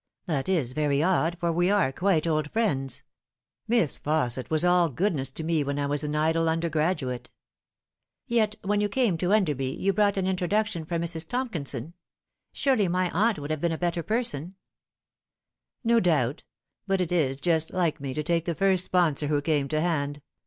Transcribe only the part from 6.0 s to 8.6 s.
an idle undergraduate."" Yet